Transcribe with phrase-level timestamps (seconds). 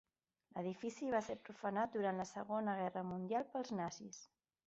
[0.53, 4.19] L'edifici va ser profanat durant la Segona Guerra Mundial pels nazis.